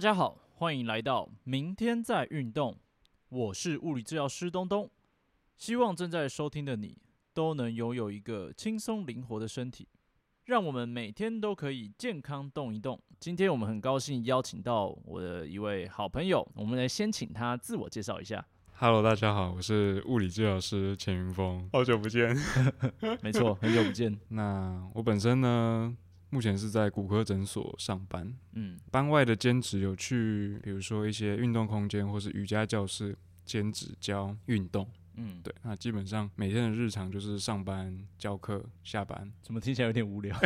[0.00, 2.74] 大家好，欢迎来到明天在运动。
[3.28, 4.88] 我是物理治疗师东东，
[5.58, 6.96] 希望正在收听的你
[7.34, 9.86] 都能拥有一个轻松灵活的身体，
[10.46, 12.98] 让我们每天都可以健康动一动。
[13.18, 18.42] 今天我们很高兴邀请到我的一位好朋友，我们来先请他自我介绍一下。
[18.78, 22.34] Hello，大家好，我是物理治疗师钱云峰，好久不见。
[23.20, 24.18] 没错，很久不见。
[24.30, 25.94] 那我本身呢，
[26.30, 34.88] 目前是在骨科诊所上班，嗯，班外的兼职有去，比如说一些运动空间或是瑜伽教室兼职教运动。
[35.16, 39.30] 嗯，对，那基本上每天的日常就是上班、教课、下班。
[39.42, 40.38] 怎么听起来有点无聊？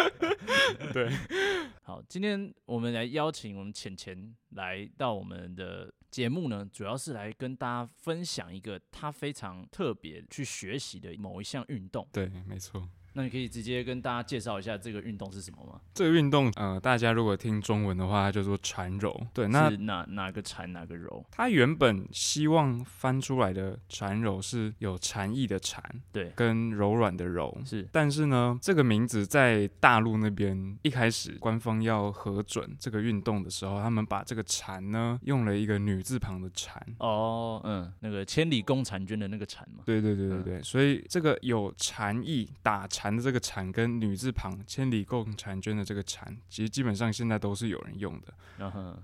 [0.92, 1.10] 对，
[1.82, 12.06] 好，今天我们来邀请我们浅浅来到我们的节目呢，主要是来跟大家分享一个他非常特别去学习的某一项运动。
[12.12, 12.86] 对，没错。
[13.16, 15.80] 那你可以直接跟大家介绍一下这个运动是什么吗？
[15.94, 19.18] 这个运动，呃，大家如果听中文的话，它叫做缠柔。
[19.32, 21.24] 对，那是哪哪个缠哪个柔？
[21.30, 27.56] 它原本希望翻出来的缠柔是有禅意的禅，对，跟柔软的柔。
[27.64, 36.86] 是但是呢，这个名字在大陆那边一开始官方要核准这个运动的时候，他们把这个禅呢用了一个女字旁的禅。
[36.98, 39.84] 哦，嗯，那个千里共婵娟的那个婵嘛。
[39.86, 48.34] 对对对对对，所以这个有禅意打禅的这个禅跟女字旁千里共婵娟的这个禅，其实基本上现在都是有人用的。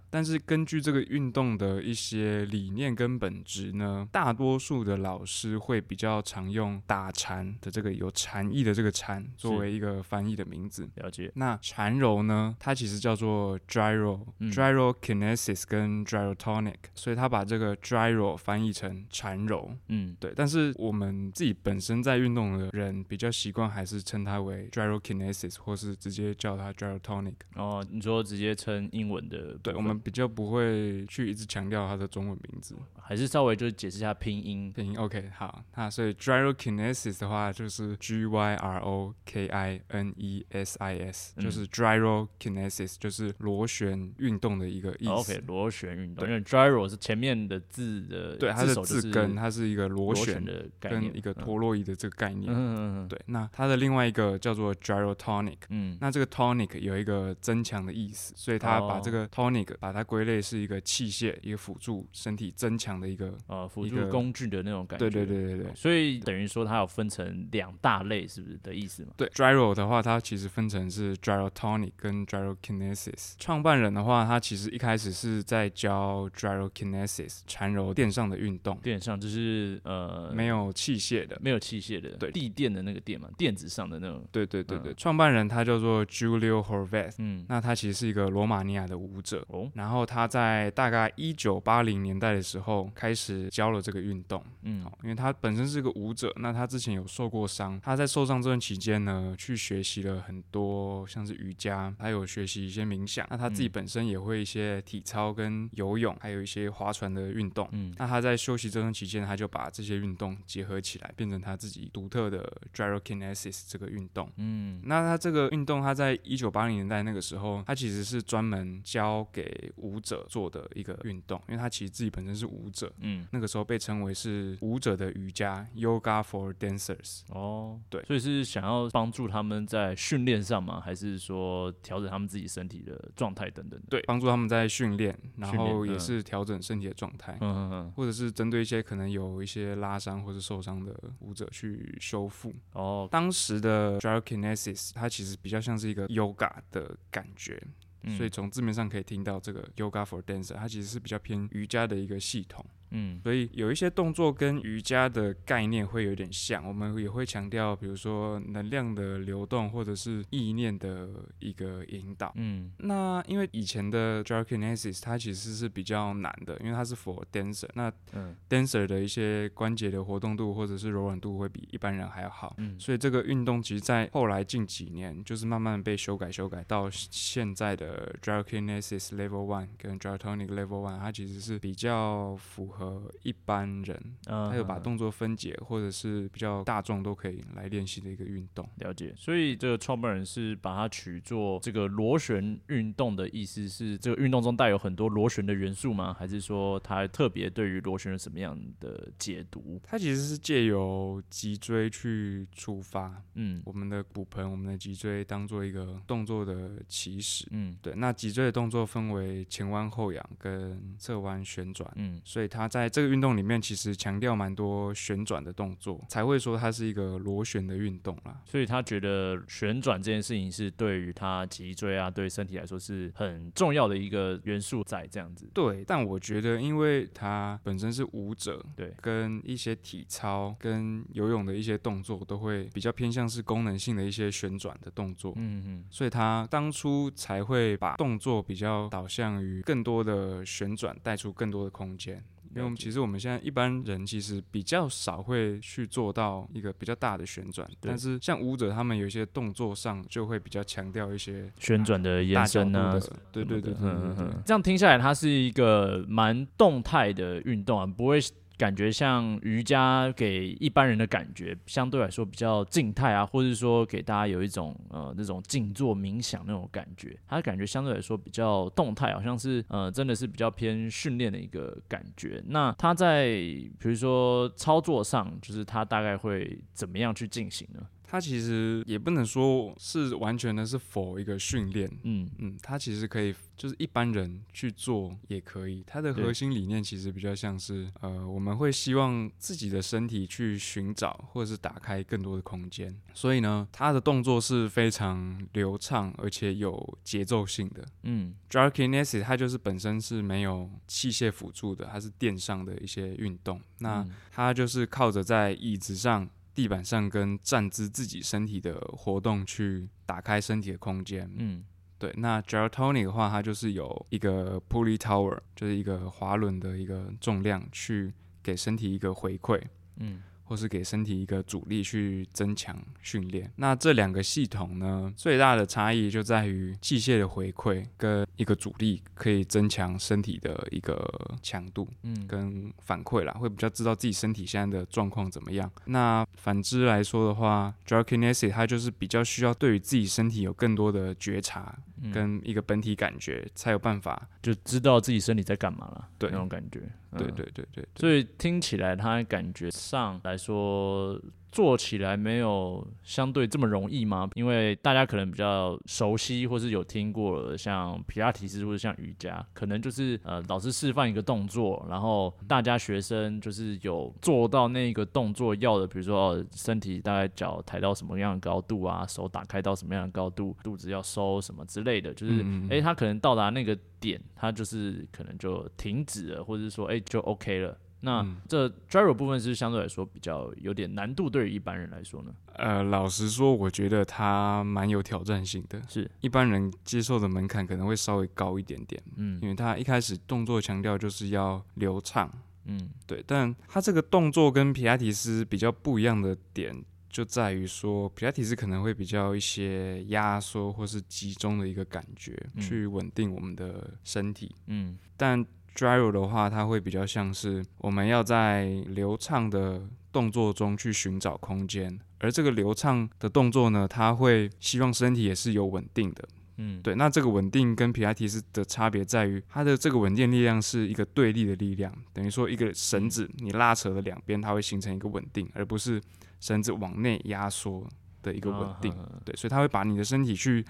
[0.08, 10.89] 但是根据这个运动的一些理念跟本质呢，大多数的老师会比较常用打禅的这个有禅意的这个禅作为一个翻译的名字。
[10.95, 11.30] 了解。
[11.34, 19.77] 那缠柔呢，它其实叫做 gyro、嗯 gyrokinesis 跟 gyrotonic，所以它把这个 gyro 翻译成缠柔。
[19.89, 27.35] 嗯，对，但是我们自己本身在运动的人比较习惯还是称它为 gyrokinesis，或是直接叫它 gyrotonic。
[27.57, 32.77] 哦，你说直接称英文的对，我们比较不会去一直强调它的中文名字。
[33.01, 34.73] 还是稍微就是解释一下拼音。
[34.73, 41.67] 拼音 OK 好，那所以 gyrokinesis 的话就是 G Y R O K I N E S I S，、嗯就是
[41.67, 45.11] gyrokinesis，就是螺旋运动的一个意思。
[45.11, 52.53] 哦 OK，螺旋运动，因为 gyro 是前面的字的对，它的字根它是一个螺旋的概念，跟一个陀螺仪的这个概念。
[52.53, 55.58] 嗯嗯嗯嗯，对，那它的另外一个叫做 gyrotonic。
[55.70, 63.36] 嗯，那这个 tonic 有一个增强的意思，所以它把这哦个 tonic 把它归类是一个器械，一个辅助身体增强的一个。
[63.48, 65.10] 呃，辅助工具的那种感觉。
[65.10, 65.74] 对对对对对。
[65.74, 69.12] 所以等于说它有分成两大类，是不是的意思嘛？
[69.16, 73.34] 对，gyro 的话，它其实分成是 gyrotonic 跟 gyrokinesis。
[73.38, 81.38] 创办人的话，他其实一开始是在教 gyrokinesis 缠柔垫上的运动，垫上就是呃没有器械的。
[81.40, 84.22] 没有器械的，对地垫的那个垫嘛，垫子上的那种。
[84.30, 89.44] 对对对对，嗯创办人他叫做 Julio Horvath，嗯，那他其实是一个罗马尼亚的舞者。
[89.48, 94.84] 哦，然后他在大概一九八零年代的时候开始教了这个运动，嗯。
[95.02, 103.27] 因为他本身是个舞者，那他之前有受过伤，他在受伤这段期间呢，去学习了很多像是瑜伽，还有学习一些冥想。
[103.30, 103.72] 那他自己嗯。
[103.72, 107.68] 本身也会一些体操跟游泳，还有一些划船的运动。
[107.72, 107.94] 嗯。
[107.98, 114.30] 那他在休息这段期间，他就把这些运动结合起来，变成他自己独特的 gyrokinesis 这个运动。
[114.36, 127.20] 嗯那他这个运动，他在一九八零年代那个时候，他其实是专门教给舞者做的一个运动，因为他其实自己本身是舞者，嗯，那个时候被称为是舞者的瑜伽 （Yoga for Dancers）。
[127.29, 130.81] 哦，对所以是想要帮助他们在训练上吗？
[130.81, 133.81] 还是说调整他们自己身体的状态等等？
[133.88, 142.52] 对，帮助他们在训练，然后也嗯是调整身体的状态，嗯嗯嗯，或者是针对一些可能有一些拉伤或者受伤的舞者去修复。
[142.73, 147.62] 哦，当时的 gyrokinesis 它其实比较像是一个 yoga 的感觉，
[148.03, 152.65] 嗯所以从字面上可以听到这个 yoga for dancer，它其实是比较偏瑜伽的一个系统。
[152.93, 161.09] 嗯所以有一些动作跟瑜伽的概念会有点像，我们也会强调，比如说能量的流动或者是意念的
[161.39, 162.33] 一个引导。
[162.37, 172.55] 嗯那因为以前的 gyrokinesis 它其实是比较难的，因为它是 for dancer，那嗯 dancer 的一些关节的活动度或者是柔软度会比一般人还要好。
[172.59, 183.96] 嗯，所以这个运动其实，在后来近几年，就是慢慢被修改、修改到现在的 gyrokinesis level one 跟 gyrotonic level one，它其实是比较符合合一般人，
[184.26, 188.69] 嗯，他有把动作分解，或者是比较大众都可以来练习的一个运动。
[188.76, 189.14] 了解。
[189.17, 196.14] 所以这个创办人是把它取做这个螺旋运动的意思是这个运动中带有很多螺旋的元素吗？
[196.19, 199.81] 还是说他特别对于螺旋有什么样的解读？
[199.85, 207.46] 它其实是借由脊椎去触发，嗯我们的骨盆、我们的脊椎当做一个动作的起始。
[207.50, 211.90] 嗯对，那脊椎的动作分为前弯后仰跟侧弯旋转。
[211.96, 218.41] 嗯所以它在这个运动里面，其实强调蛮多旋转的动作，才会说它是一个螺旋的运动啦。
[218.47, 225.51] 所以他觉得旋转这件事情是对于他脊椎啊，对身体来说是很重要的一个元素在这样子。
[225.53, 235.35] 对，但我觉得，因为他本身是舞者，对跟一些体操、跟游泳的一些动作，都会比较偏向是功能性的一些旋转的动作。
[235.37, 242.25] 嗯嗯所以他当初才会把动作比较导向于更多的旋转，带出更多的空间。
[242.54, 253.00] 因为我们其实我们现在一般人其实比较少会去做到一个比较大的旋转，但是像舞者他们有一些动作上就会比较强调一些旋转的延伸呢、的，
[253.32, 258.19] 对对对对对对嗯嗯嗯，这样听下来，它是一个蛮动态的运动啊，不会
[258.56, 272.43] 感觉像瑜伽给一般人的感觉，相对来说比较静态啊，或者说给大家有一种呃那种静坐冥想那种感觉，它感觉相对来说比较动态，好像是呃真的是比较偏训练的一个感觉。
[272.46, 277.81] 那它在比如说操作上，就是它大概会怎么样去进行呢？
[278.12, 285.82] 它其实也不能说是完全的是否一个训练，嗯嗯，它其实可以就是一般人去做也可以。
[285.87, 292.94] 它的核心理念其实比较像是，呃，我们会希望自己的身体去寻找或者是打开更多的空间。
[293.14, 297.82] 所以呢，它的动作是非常流畅而且有节奏性的。
[298.03, 303.59] 嗯 d r a k i n e s s 它就是本身是没有器械辅助的，它是垫上的一些运动。
[303.79, 311.31] 那嗯它就是靠着在椅子上、地板上跟站姿自己身体的活动去打开身体的空间。
[311.37, 311.64] 嗯。
[311.99, 318.12] 对，那 Gyrotonic 的话，它就是有一个 pulley tower，就是一个滑轮的一个重量，去
[318.43, 319.62] 给身体一个回馈，
[319.99, 320.20] 嗯
[320.52, 323.50] 或是给身体一个阻力去增强训练。
[323.56, 331.10] 那这两个系统呢，最大的差异就在于器械的回馈跟一个阻力可以增强身体的一个
[331.43, 331.88] 强度。
[332.02, 335.70] 嗯跟反馈啦，会比较知道自己身体现在的状况怎么样。
[335.87, 344.28] 那反之来说的话 j a r k i n e s i 它就是比较需要对于自己身体有更多的觉察嗯跟一个本体感觉，才有办法。
[344.43, 346.82] 就知道自己身体在干嘛了，对那种感觉。
[347.17, 347.35] 对嗯。
[347.35, 351.20] 对对对对，所以听起来，他感觉上来说，
[351.52, 354.31] 做起来没有相对这么容易吗？
[354.34, 377.76] 因为大家可能比较熟悉，或是有听过的像皮拉提斯或者像瑜伽，可能就是呃老师示范一个动作，然后大家学生就是有做到那个动作要的，比如说哦身体大概脚抬到什么样的高度啊，手打开到什么样的高度，肚子要收什么之类的，就是诶，他可能到达那个点，他就是可能就停止了，或者是说诶就 OK 了。
[378.02, 378.37] 那嗯。
[378.49, 385.81] 这 gyro 部分是相对来说比较有点难度，对于一般人来说呢，呃，老实说，我觉得它蛮有挑战性的。
[385.88, 386.10] 是。
[386.20, 389.38] 一般人接受的门槛可能会稍微高一点点，嗯。
[389.40, 392.31] 因为它一开始动作强调就是要流畅，
[392.66, 392.90] 嗯。
[393.06, 402.60] 对，但它这个动作跟皮拉提斯比较不一样的点，就在于说皮拉提斯可能会比较一些压缩或是集中的一个感觉，嗯。
[402.60, 404.54] 去稳定我们的身体。
[404.66, 404.99] 嗯。
[405.16, 405.44] 但
[405.75, 416.29] gyro 的话，它会比较像是我们要在流畅的动作中去寻找空间，而这个流畅的动作呢，它会希望身体也是有稳定的。
[416.59, 426.00] 嗯，对，那这个稳定跟皮拉提斯的差别在于，它的这个稳定力量是一个对立的力量，等于说一个绳子你拉扯的两边，它会形成一个稳定，而不是
[426.41, 427.88] 绳子往内压缩
[428.23, 428.93] 的一个稳定。
[428.93, 430.62] 啊对，所以它会把你的身体去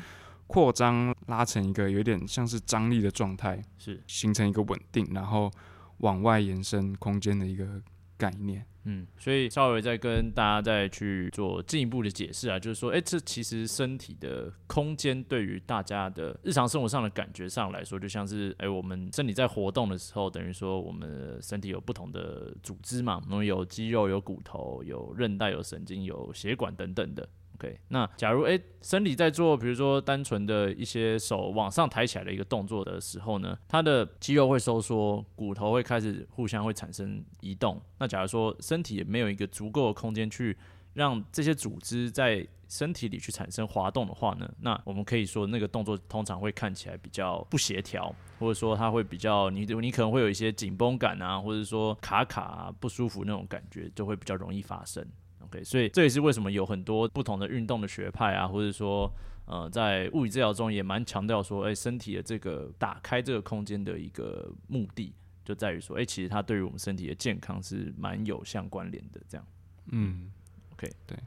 [0.52, 5.50] 扩张，拉成一个有点像是张力的状态，是形成一个稳定，然后
[5.98, 7.80] 往外延伸空间的一个
[8.18, 8.66] 概念。
[8.84, 27.26] 嗯，所以稍微再跟大家再去做进一步的解释啊，就是说，哎、这其实身体的空间对于大家的日常生活上的感觉上来说，就像是，哎、我们身体在活动的时候，等于说我们身体有不同的组织嘛，我们有肌肉、有骨头、有韧带、有神经、有血管等等的。
[27.62, 37.80] OK，那假如诶身体在做，比如说单纯的一些手往上抬起来的一个动作的时候呢，它的肌肉会收缩，骨头会开始互相会产生移动。
[37.98, 40.56] 那假如说身体也没有一个足够的空间去
[40.94, 55.06] 让这些组织在身体里去产生滑动的话呢，那我们可以说那个动作通常会看起来比较不协调，或者说它会比较你你可能会有一些紧绷感啊，或者说卡卡、不舒服那种感觉，就会比较容易发生。
[55.52, 59.12] OK，所以这也是为什么有很多不同的运动的学派啊，或者说
[59.44, 65.12] 呃，在物理治疗中也蛮强调说，哎，身体的这个打开这个空间的一个目的，
[65.44, 69.20] 就在于说，哎，其实它对于我们身体的健康是蛮有相关联的。
[69.28, 69.46] 这样，
[69.90, 70.30] 嗯
[70.72, 71.18] ，OK，对。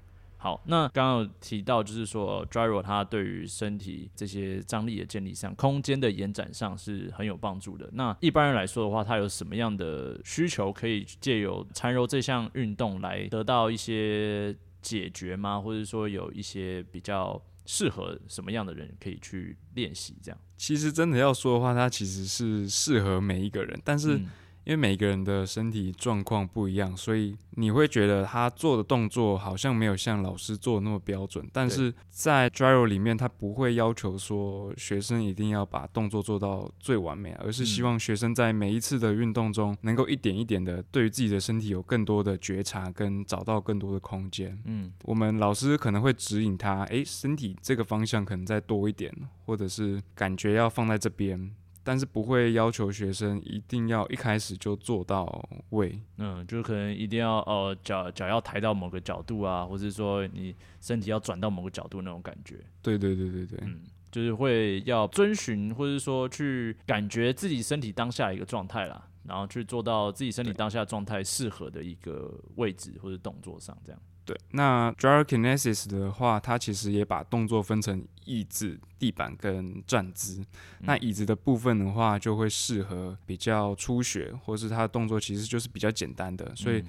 [0.46, 7.90] 好，那刚刚有提到，就是说，gyro 它对于身体这些张力的建立上、空间的延展上是很有帮助的。
[7.94, 15.60] 那一般人来说的话，他有什么样的需求可以借由缠柔这项运动来得到一些解决吗？
[15.60, 20.16] 或者说有一些比较适合什么样的人可以去练习？
[20.22, 24.22] 这样，其实真的要说的话，它其实是适合每一个人，但是。
[24.66, 31.48] 因为每个人的身体状况不一样，所以你会觉得他做的动作好像没有像老师做的那么标准。
[31.54, 44.60] 但是在 Gyro 里面，他不会要求说学生一定要把动作做到最完美，而是希望学生在每一次的运动中，能够一点一点的对于自己的身体有更多的觉察，跟找到更多的空间。
[44.66, 49.14] 嗯，我们老师可能会指引他，诶，身体这个方向可能再多一点，
[49.46, 51.52] 或者是感觉要放在这边。
[51.86, 62.56] 但是不会要求学生一定要一开始就做到位，嗯，就是可能一定要呃脚脚要抬到某个角度啊，或者说你身体要转到某个角度那种感觉。
[62.82, 74.02] 对对对对对，嗯，就是会要遵循或者说去感觉自己身体当下一个状态啦，然后去做到自己身体当下状态适合的一个位置或者动作上这样。
[74.26, 80.44] 对，那 Gyrokinesis 的话，它其实也把动作分成椅子、地板跟站姿。
[80.80, 86.84] 那椅子的部分的话，就会适合比较初学，或是它的动作其实就是比较简单的，所以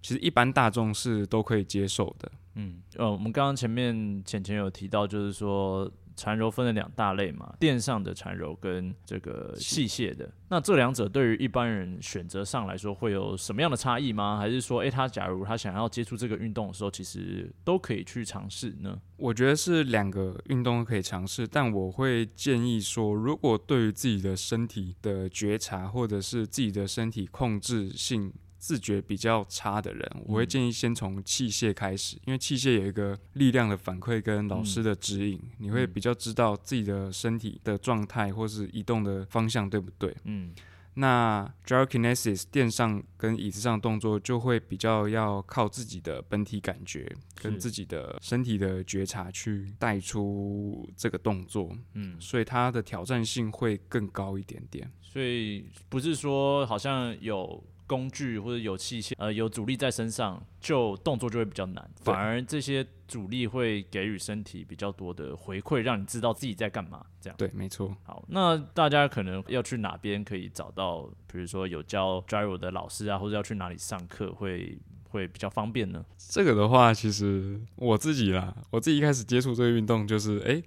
[0.00, 2.30] 其实一般大众是都可以接受的。
[2.54, 5.90] 嗯，呃，我们刚刚前面浅浅有提到，就是说。
[6.16, 10.28] 缠柔分了两大类嘛，垫上的缠柔跟这个器械的。
[10.48, 14.38] 那这两者对于一般人选择上来说，会有什么样的差异吗？
[14.38, 18.98] 还是说，诶，他假如他想要接触这个运动的时候，其实都可以去尝试呢？
[19.16, 28.32] 我觉得是两个运动都可以尝试，但我会建议说，如果对于自己的身体的觉察，或者是自己的身体控制性。
[28.58, 40.16] 自觉比较差的人，我会建议先从器械开始，因为器械有一个力量的反馈跟老师的指引，你会比较知道自己的身体的状态或是移动的方向对不对？
[40.24, 40.52] 嗯，
[40.94, 54.90] 那 gyrokinesis 垫上跟椅子上动作就会比较要靠自己的本体感觉跟自己的身体的觉察去带出这个动作，嗯，所以它的挑战性会更高一点点。
[55.00, 57.62] 所以不是说好像有。
[57.86, 61.90] 工具或者有器械，呃，有阻力在身上，就动作就会比较难。
[62.02, 67.04] 反而这些阻力会给予身体比较多的回馈，让你知道自己在干嘛。
[67.20, 67.96] 这样对，没错。
[68.02, 74.76] 好，那大家可能要去哪边可以找到，比如说有教 gyro 的老师啊，或者要去哪里上课会
[75.08, 76.04] 会比较方便呢？
[76.18, 80.60] 这个的话，其实我自己啦，我自己一开始接触这个运动，就是哎，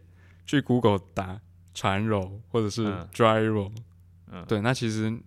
[0.46, 1.42] 去 Google 打
[1.74, 3.72] 传柔或者是 gyro，
[4.32, 5.20] 嗯，对，那其实。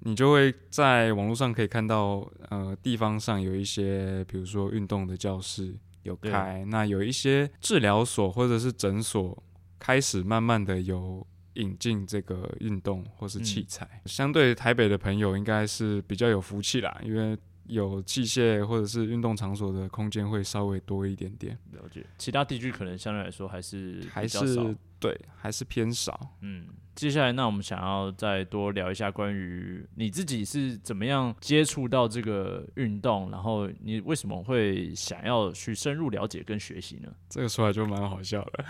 [0.00, 9.42] 你就会在网络上可以看到，呃，地方上有一些，比如说运动的教室有开，那有一些治疗所或者是诊所
[9.78, 14.00] 开始慢慢的有引进这个运动或是器材。
[14.06, 17.36] 相对台北的朋友应该是比较有福气啦，因为
[17.68, 21.56] 有器械或者是运动场所的空间会稍微多一点点。
[21.70, 26.18] 了解，其他地区可能相对来说还是还是对，还是偏少。
[26.40, 26.66] 嗯。
[26.94, 37.08] 接下来，那我们想要再多聊一下关于你自己是怎么样接触到这个运动，然后你为什么会想要去深入了解跟学习呢？
[37.28, 38.64] 这个说来就蛮好笑的。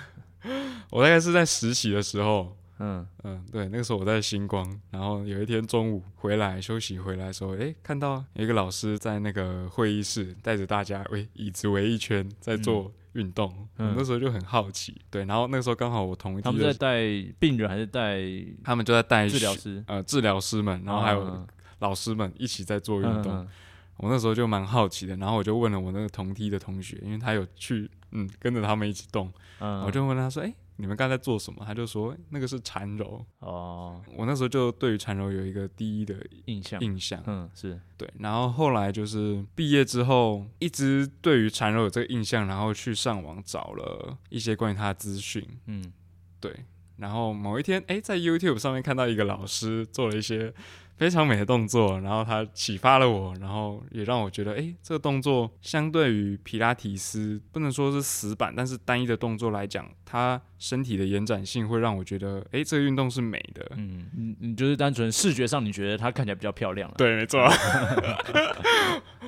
[0.93, 12.92] 我大概是在实习的时候，嗯嗯，对，那个时候我在星光，然后有一天中午回来休息回来的时候，哎，看到有一个老师在那个会议室带着大家围椅子围一圈在做。
[13.14, 17.00] 运动，那时候就很好奇，对，然后那个时候刚好我同一他们在带
[17.40, 18.20] 病人还是带
[18.62, 21.47] 他们就在带治疗师，呃，治疗师们，然后还有
[21.80, 23.49] 老师们一起在做运动。
[23.97, 30.54] 我那时候就蛮好奇的，然后我就问了我那个同梯的同学，因为他有去，嗯，跟着他们一起动，我就问他说，哎。
[30.80, 31.64] 你们刚才做什么？
[31.66, 34.00] 他就说那个是缠柔哦。
[34.16, 38.08] 我那时候就对于缠柔有一个第一的印象，印象，嗯，是对。
[38.20, 45.92] 然后后来就是毕业之后，一直对于缠柔有这个印象，然后去上网找了一些关于他的资讯，嗯，
[46.40, 46.64] 对。
[46.99, 50.52] 然后某一天，哎，在 YouTube 上面看到一个老师做了一些
[50.99, 63.64] 非常美的动作，然后它启发了我，然后也让我觉得，哎，这个动作相对于皮拉提斯不能说是死板，但是单一的动作来讲，它身体的延展性会让我觉得，哎，这个运动是美的。
[63.76, 66.93] 嗯，你你就是单纯视觉上你觉得它看起来比较漂亮。
[66.99, 67.49] 对，没错。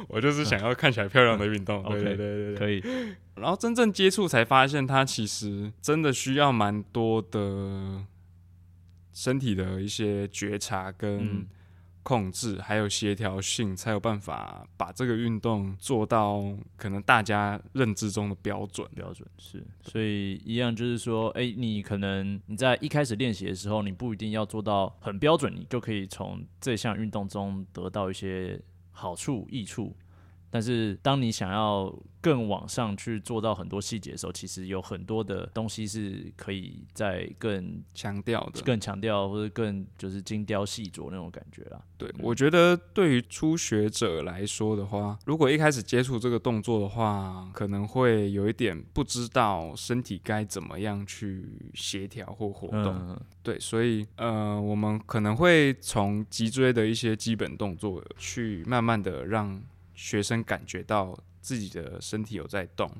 [0.08, 1.84] 我就是想要看起来漂亮的运动。
[1.94, 2.82] 对对对对，可以。
[3.36, 8.04] 然后真正接触才发现，它其实真的需要蛮多的
[9.12, 11.46] 身体的一些觉察跟。
[12.02, 16.42] 控制还有协调性，才有办法把这个运动做到
[16.76, 18.88] 可能大家认知中的标准。
[18.94, 29.94] 标准是，所以一样就是说，哎，你可能你在一开始练习的时候，你不一定要做到很标准，你就可以从这项运动中得到一些好处、益处。
[30.50, 41.80] 但是，当你想要更往上去做到很多细节的时候，其实有很多的东西是可以在更强调的，更强调或者更就是精雕细琢那种感觉啦。
[41.96, 53.16] 对，我觉得对于初学者来说的话，如果一开始接触这个动作的话，可能会有一点不知道身体该怎么样去协调或活动。
[53.42, 59.62] 对，所以呃，我们可能会从脊椎的一些基本动作去慢慢的让。
[60.00, 62.90] 学生感觉到自己的身体有在动，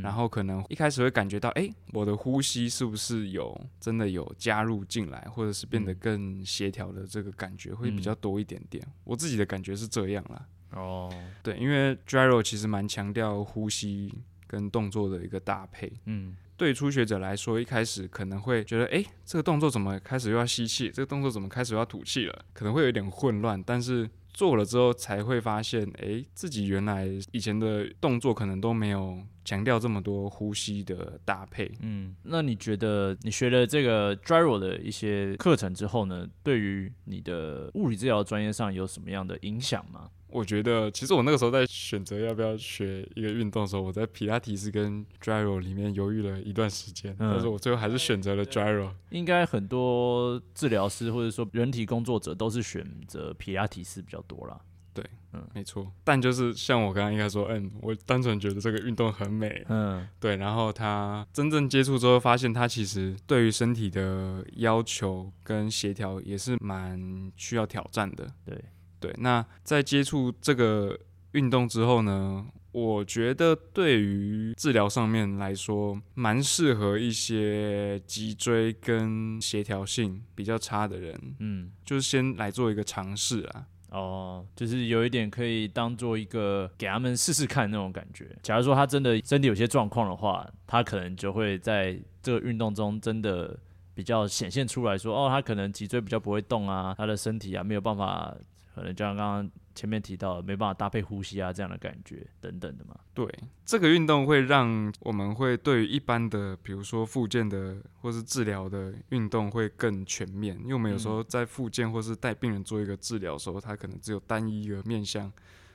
[0.00, 8.86] 然后可能一开始会感觉到，哎，我的呼吸是不是有真的有加入进来，或者是变得更协调的这个感觉会比较多一点点。
[9.02, 10.46] 我自己的感觉是这样啦。
[10.70, 11.12] 哦，
[11.42, 14.14] 对，因为 gyro 其实蛮强调呼吸
[14.46, 15.92] 跟动作的一个搭配。
[16.04, 20.90] 嗯，对初学者来说，一开始可能会觉得，哎，这个动作怎么开始又要吸气？
[20.90, 22.44] 这个动作怎么开始要吐气了？
[22.52, 24.08] 可能会有点混乱，但是。
[24.36, 31.70] 做了之后才会发现，哎，自己原来以前的动作可能都没有强调这么多呼吸的搭配。
[31.80, 40.10] 嗯，那你觉得你学了这个 gyro 的一些课程之后呢，对于你的物理治疗专业上有什么样的影响吗？
[40.28, 48.90] 我觉得，其实我那个时候在选择要不要学一个运动的时候，我在皮拉提斯跟 gyro 里面犹豫了一段时间，但是我最后还是选择了 gyro。
[49.10, 54.60] 应该很多治疗师或者说人体工作者都是选择皮拉提斯比较多啦。
[54.96, 55.92] 对，嗯，没错。
[56.02, 60.36] 但就是像我刚刚应该说，嗯，我单纯觉得这个运动很美，嗯，对。
[60.36, 68.58] 然后他真正接触之后，发现他其实对于身体的要求跟协调也是蛮需要挑战的，对。
[68.98, 70.98] 对，那在接触这个
[71.32, 83.66] 运动之后呢，我觉得对于治疗上面来说，蛮适合一些脊椎跟协调性比较差的人，嗯，就是先来做一个尝试啊。
[83.90, 88.28] 哦，就是有一点可以当做一个给他们试试看那种感觉。
[88.42, 93.58] 假如说他真的身体有些状况的话，他可能就会在这个运动中真的
[93.94, 98.36] 比较显现出来说，哦，他可能脊椎比较不会动啊，他的身体啊没有办法。
[98.74, 102.98] 可能就像刚刚前面提到，没办法搭配呼吸啊这样的感觉等等的嘛。
[103.14, 103.32] 对，
[103.64, 110.58] 这个运动会让我们会对于一般的，比如说复健的或是治疗的运动会更全面。
[110.62, 115.30] 因为我们有时候在复健或是带病人做一个治疗的时候，他可能只有单一一个面向，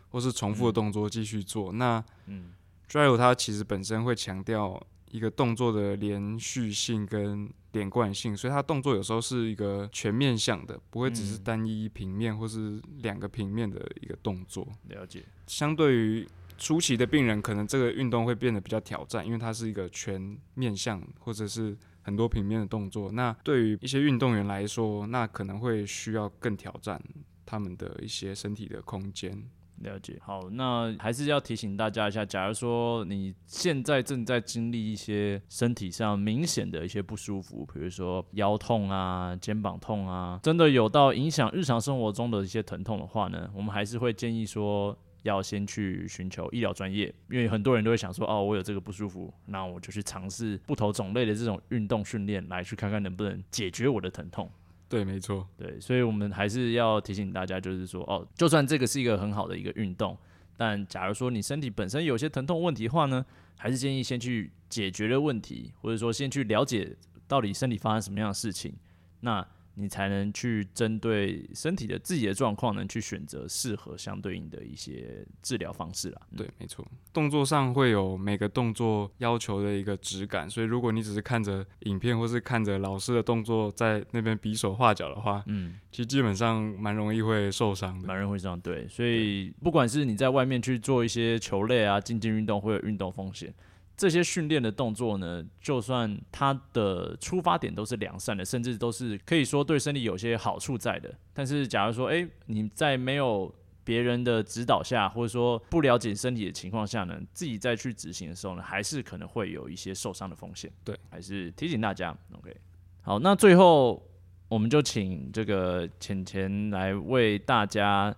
[0.09, 1.71] 或是重复的动作继续做。
[1.71, 2.51] 那嗯
[2.89, 4.81] ，drive 它其实本身会强调。
[5.12, 14.67] 一个动作的连续性跟连贯性，所以它动作有时候是一个全面向的，不会只是单一平面或是两个平面的一个动作。
[14.88, 15.24] 了解。
[15.47, 23.12] 相对于初期的病人，可能这个运动会变得比较挑战，因为它是一个全面向或者是很多平面的动作。
[23.12, 27.02] 那对于一些运动员来说，那可能会需要更挑战
[27.45, 29.43] 他们的一些身体的空间。
[29.84, 54.52] 了解，好，那还是要提醒大家一下，假如说你现在正在经历一些身体上明显的一些不舒服，比如说腰痛啊、肩膀痛啊，真的有到影响日常生活中的一些疼痛的话呢，我们还是会建议说要先去寻求医疗专业，因为很多人都会想说，哦，我有这个不舒服，那我就去尝试不同种类的这种运动训练，来去看看能不能解决我的疼痛。
[54.91, 60.17] 对，没错，对，所以我们还是要提醒大家，就是说，哦，就算这个是一个很好的一个运动，
[60.58, 63.25] 但假如说你身体本身有些疼痛问题的话呢，
[63.58, 66.95] 还是建议先去解决的问题，或者说先去了解
[67.27, 68.75] 到底身体发生什么样的事情，
[69.21, 69.47] 那。
[69.75, 76.21] 你才能去针对身体的自己的状况，能去选择适合相对应的一些治疗方式啦。
[76.36, 88.60] 对，没错，动作上会有每个动作要求的一个质感，所以如果你只是看着影片或是看着老师的动作在那边比手画脚的话，嗯，其实基本上蛮容易会受伤的，蛮容易会这样。
[88.60, 93.53] 对，所以不管是你在外面去做一些球类啊、竞技运动，会有运动风险。
[94.01, 101.13] 这些训练的动作呢，就算它的出发点都是良善的，甚至都是可以说对身体有些好处在的。
[101.35, 110.71] 但是，假如说，诶，你在没有别人的指导下，或者说不了解身体的情况下呢，自己再去执行的时候呢，还是可能会有一些受伤的风险。
[110.83, 112.09] 对，还是提醒大家。
[112.33, 112.57] OK，
[113.03, 114.03] 好，那最后
[114.47, 118.11] 我们就请这个浅浅来为大家。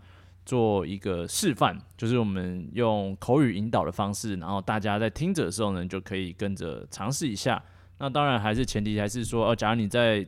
[0.46, 7.64] 做一个示范，就是我们用口语引导的方式，然后大家在听着的时候呢，就可以跟着尝试一下。
[8.00, 10.26] 那当然还是前提还是说，哦，假如你在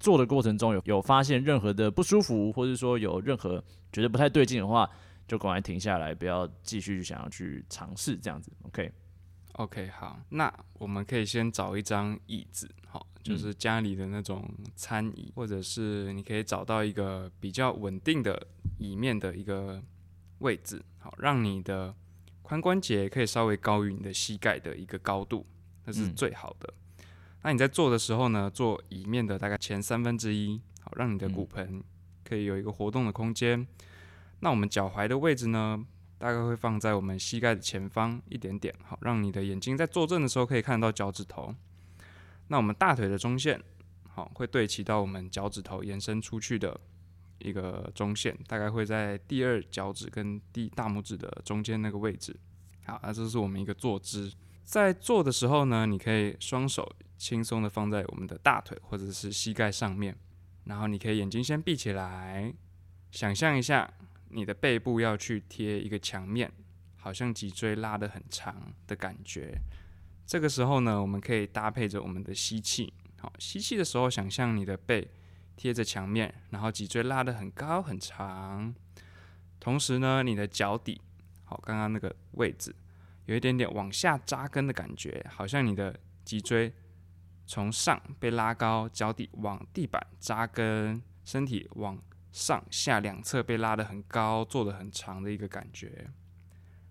[0.00, 4.88] 做的过程中有有发现任何的不舒服，或者说有任何觉得不太对劲的话，
[5.26, 8.50] 就赶快停下来，不要继续想要去尝试这样子。
[8.62, 18.46] OK，OK，好，那我们可以先找一张椅子，好，就是家里的那种餐椅，或者是你可以找到一个比较稳定的。
[18.80, 19.82] 椅面的一个
[20.38, 21.92] 位置，好，让你的
[22.44, 25.44] 髋关节可以稍微高于你的膝盖的一个高度，
[25.84, 26.72] 那是最好的。
[27.42, 31.82] 那你在做的时候呢，做椅面的大概前三分之一，好，让你的骨盆
[32.22, 33.66] 可以有一个活动的空间。
[34.38, 35.84] 那我们脚踝的位置呢，
[36.16, 41.52] 大概会放在我们膝盖的前方一点点，好，让你的眼睛在坐正的时候可以看到脚趾头。
[42.48, 43.62] 那我们大腿的中线，
[44.08, 46.78] 好，会对齐到我们脚趾头延伸出去的。
[47.40, 52.36] 一个中线大概会在第二脚趾跟第大拇指的中间那个位置。
[52.84, 54.32] 好，那这是我们一个坐姿。
[54.64, 60.18] 在做的时候呢，你可以双手轻松的放在我们的大腿或者是膝盖上面，
[60.64, 62.52] 然后你可以眼睛先闭起来，
[63.12, 63.88] 想象一下
[64.30, 66.52] 你的背部要去贴一个墙面，
[66.96, 69.56] 好像脊椎拉得很长的感觉。
[70.28, 72.92] 这个时候呢，我们可以搭配着我们的吸气。
[73.18, 75.10] 好，吸气的时候，想象你的背。
[75.56, 78.72] 贴着墙面，然后脊椎拉得很高很长，
[79.58, 81.00] 同时呢，你的脚底，
[81.42, 82.72] 好，刚刚那个位置
[83.24, 86.72] 有一点点往下扎根的感觉，好像你的脊椎
[87.44, 96.08] 从上被拉高，脚底往地板扎根，身体往上下两侧被拉得很高，做得很长的一个感觉。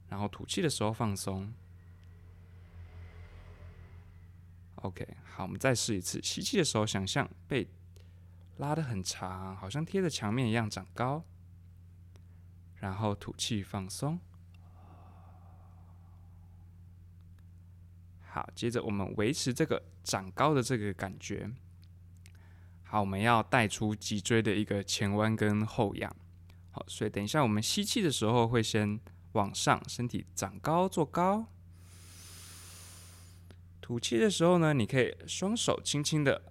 [0.09, 1.53] 然后吐气的时候放松。
[4.81, 7.69] OK，好，我们再试一次，吸气的时候想象被。
[8.57, 11.23] 拉得很长，好像贴着墙面一样长高。
[12.77, 14.19] 然后吐气放松。
[18.21, 21.51] 好，接着我们维持这个长高的这个感觉。
[22.81, 26.15] 好，我们要带出脊椎的一个前弯跟后仰。
[26.71, 28.99] 好，所以等一下我们吸气的时候会先
[29.33, 31.45] 往上，身体长高做高。
[33.81, 36.41] 吐气的时候呢，你可以双手轻轻的。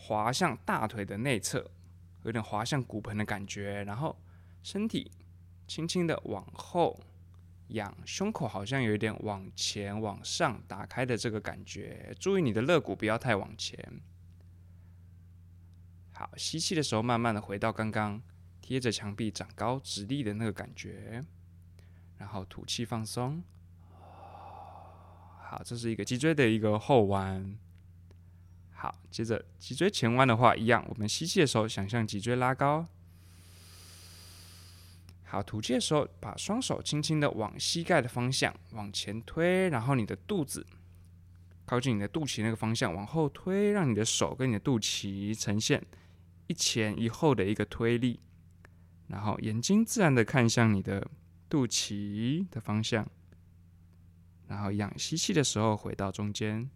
[0.00, 1.70] 滑向大腿的内侧，
[2.22, 4.18] 有点滑向骨盆的感觉，然后
[4.62, 5.10] 身体
[5.66, 6.98] 轻轻的往后
[7.66, 12.16] 仰，胸口好像有一点往前往上打开的这个感觉。
[12.18, 14.00] 注意你的肋骨不要太往前。
[16.14, 18.22] 好，吸气的时候慢慢的回到刚刚
[18.62, 21.22] 贴着墙壁长高直立的那个感觉，
[22.16, 23.44] 然后吐气放松。
[25.50, 27.56] 好，这是一个脊椎的一个后弯。
[28.70, 32.86] 好，接着脊椎前弯的话，一样，我们吸气的时候，想象脊椎拉高。
[35.24, 40.66] 好，吐气的时候，把双手轻轻的往膝盖的方向往前推，然后你的肚子
[41.64, 45.82] 靠近你的肚脐那个方向往后推，让你的手跟你的肚脐呈现
[46.46, 48.20] 一前一后的一个推力，
[49.06, 51.10] 然后眼睛自然的看向你的
[51.48, 53.08] 肚脐的方向，
[54.48, 56.68] 然后仰吸气的时候回到中间。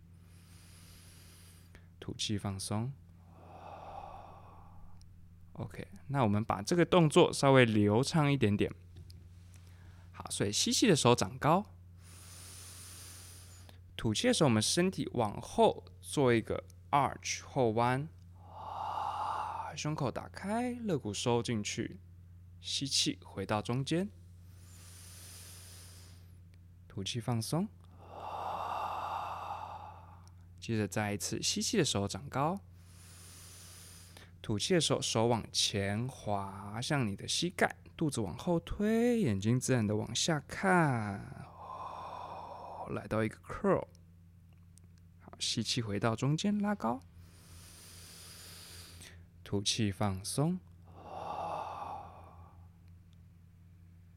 [1.98, 2.92] 吐气放松。
[5.54, 8.72] OK，那我们把这个动作稍微流畅一点点。
[10.10, 11.64] 好，所以吸气的时候长高，
[13.96, 18.08] 吐气的时候我们身体往后做一个 arch 后弯，
[19.76, 22.00] 胸口打开，肋骨收进去，
[22.60, 24.10] 吸气回到中间，
[26.92, 27.66] 吐气放松。
[30.60, 32.60] 接着再一次吸气的时候长高，
[34.42, 41.46] 吐气的时候手往前滑向你的膝盖，肚子往后推，眼睛自然的往下看，
[42.90, 43.86] 来到一个 curl。
[45.22, 47.00] 好，吸气回到中间拉高，
[49.42, 50.60] 吐气放松。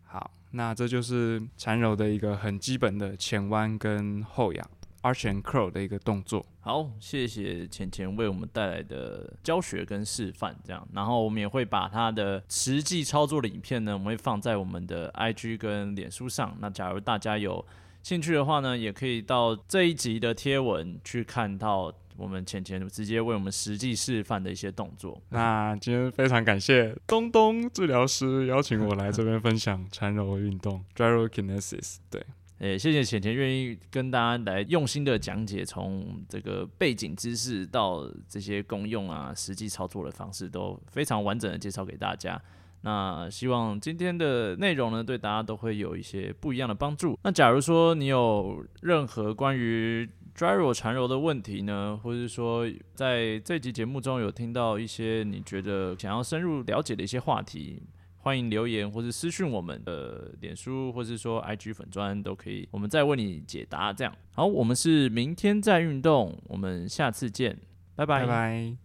[0.04, 4.70] 好，那这就是缠柔的一个很基本的前弯跟后仰。
[5.02, 6.44] Arch and Curl 的一个动作。
[6.62, 16.58] 好，谢谢浅浅为我们带来的教学跟示范，这样，然后我们也会把他的实际操作的影片呢，我们会放在我们的 IG 跟脸书上。
[16.60, 17.64] 那假如大家有
[18.02, 25.22] 兴趣的话呢，也可以到这一集的贴文去看到我们浅浅直接为我们实际示范的一些动作。
[25.30, 31.98] 那今天非常感谢东东治疗师邀请我来这边分享缠柔运动 （Gyrokinesis）。
[32.10, 32.24] 对，
[32.60, 42.42] 诶，谢谢浅浅愿意跟大家来用心的讲解，从这个背景知识到这些功用啊，实际操作的方式都非常完整的介绍给大家。
[42.82, 47.18] 那希望今天的内容呢，对大家都会有一些不一样的帮助。
[47.24, 57.82] 那假如说你有任何关于 Gyro 缠柔的问题呢，或者是说在这集节目中有听到一些你觉得想要深入了解的一些话题，
[58.18, 63.94] 欢迎留言或是私讯我们的脸书，或是说 IG 粉砖都可以，我们再为你解答。
[63.94, 67.58] 这样好，我们是明天再运动，我们下次见，
[67.96, 68.74] 拜拜拜。